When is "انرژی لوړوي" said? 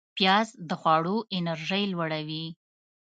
1.37-2.45